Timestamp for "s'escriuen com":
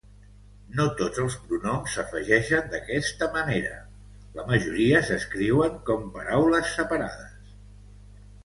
5.11-6.09